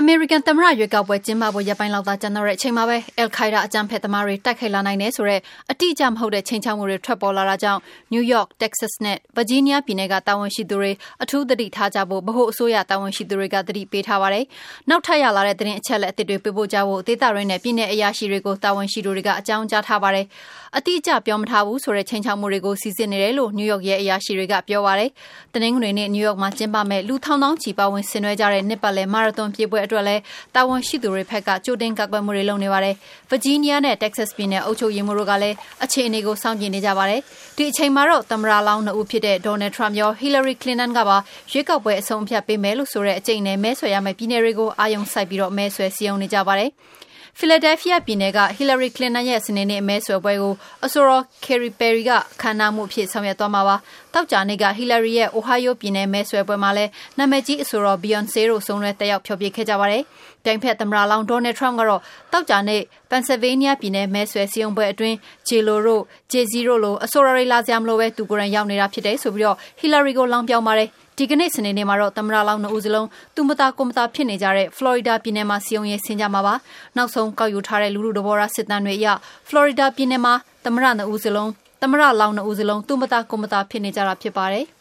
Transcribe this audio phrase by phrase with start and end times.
[0.00, 5.40] အမေရိကန်သမ္မတရွေးကောက်ပွဲကျင်းပဖို့ရက်ပိုင်းလောက်သာကျန်တော့တဲ့အချိန်မှာပဲအယ်လ်ခိုင်းဒါးအကြမ်းဖက်သမားတွေတိုက်ခိုက်လာနိုင်တယ်ဆိုတဲ့
[5.70, 7.80] အတိအကျမဟုတ်တဲ့ခြိမ်းခြောက်မှုတွေထွက်ပေါ်လာတာကြောင့်
[8.12, 10.92] နယူးယောက်၊တက္ကဆတ်နဲ့ဗာဂျီးနီးယားပြည်နယ်ကတာဝန်ရှိသူတွေ
[11.22, 14.44] အထူးသတိထားကြဖို့ဗဟိုအစိုးရတာဝန်ရှိသူတွေကသတိပေးထားပါတယ်။
[14.88, 20.26] နောက်ထပ်ရလာတဲ့သတင်းအချက်အလက်အသစ်တွေပေးပို့ကြဖို့ဒေသတွင်းနဲ့ပြည်နယ်အရာရှိတွေကိုတာဝန်ရှိသူတွေကအကြောင်းကြားထားပါတယ်။
[20.76, 25.10] အတိအကျပြောမထားဘူးဆိုတဲ့ခြိမ်းခြောက်မှုတွေကိုစိစစ်နေတယ်လို့နယူးယောက်ရဲအရာရှိတွေကပြောပါတယ်။
[25.52, 30.22] တနင်္ဂနွေနေ့နယူးယောက်မှာကျင်းပမယ့်လူထောင်သောင်းချီပါဝင်ဆင်နွှဲကြတဲ့နှစ်ပတ်လည်မာရသွန်ပြေးပွဲအတွက်လည်း
[30.54, 32.94] တာဝန်ရှိသူတွေဘက်ကကြိုတင်ကာကွယ်မှုတွေလုပ်နေပါတယ်။
[33.30, 37.20] ဗာဂျီးနီးယားနဲ့တက္ကဆတ်ပြည်နယ်အုပ်ချုပ်ရေးမှူးတို့ကလည်းအခြေအနေကိုစောင့်ကြည့်နေကြပါတယ်။
[37.56, 41.16] ဒီအချိန်မှာတော့သမ္မတလောင်းနှစ်ဦးဖြစ်တဲ့ဒေါ်နယ်ထရမ့်ရောဟီလာရီကလင်တန်ကပါ
[41.52, 46.70] ရွေးကောက်ပွဲအဆုံးအဖြတ်ပေးမယ်လို့ဆိုတဲ့အကြိတ်နဲ့မဲဆွယ်ရမယ့်ပြည်နယ်တွေကိုအာရုံစိုက်ပြီးမဲဆွယ်စည်းရုံးနေကြပါတယ်။
[47.38, 53.76] ဖီလာဒဲလ်ဖီးယားပြည်နယ်ကဟီလာရီကလင်တန်ရဲ့စနေနေ့မဲဆွယ်ပွဲကိုအဆိုတော်ကယ်ရီပယ်ရီကအခမ်းအနားမှုအဖြစ်ဆောင်ရွက်သွားမှာပါ။
[54.14, 60.02] သောကြာနေ့ကဟီလာရီရဲ့အိုဟိုင်းယိုပြည်နယ်မဲဆွယ်ပွဲမှာလည်းနာမည်ကြီးအဆိုတော်ဘီယွန်ဆေတို့စုံတွဲတက်ရောက်ဖျော်ဖြေခဲ့ကြပါတယ်။
[60.44, 62.00] ပြိုင်ဖက်သမ္မတလောင်းဒေါ်နယ်ထရမ့်ကတော့
[62.32, 65.16] သောကြာနေ့ပန်ဆယ်ဗေးနီးယားပြည်နယ်မဲဆွယ်စည်းရုံးပွဲအတွင်း
[65.48, 66.02] ဂျေလိုတို့
[66.32, 76.54] ဂျေဇီတို့လိုအဆိုတော်တွေလာစရာမလိုပဲသူကိုယ်တိုင်ရောက်နေတာဖြစ်တယ်ဆိုပြီးဟီလာရီကိုလောင်းပြောင်းပါတယ်။ဒီကနေ့စနေနေ့မှာတော့သမ္မတလောင်းနှစ်ဦးစလုံးသူမသားကိုမသားဖြစ်နေကြတဲ့ဖလော်ရီဒါပြည်နယ်မှာစည်းရုံးရေးဆင်းကြမှာပါ။
[76.96, 79.06] နောက်ဆုံးကောက်ယူထားတဲ့လူထုသဘောထားစစ်တမ်းတွေအရ
[79.48, 81.50] ဖလော်ရီဒါပြည်နယ်မှာသမ္မတနှစ်ဦးစလုံး
[81.82, 84.66] သမ္မတလောင်းနှစ်ဦးစလုံးသူမသားကိုမသားဖြစ်နေကြတာဖြစ်ပါတယ်။